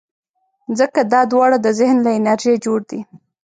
ځکه 0.79 0.99
دا 1.13 1.21
دواړه 1.31 1.57
د 1.61 1.67
ذهن 1.79 1.97
له 2.05 2.11
انرژۍ 2.17 2.55
جوړ 2.65 2.79
دي. 2.89 2.99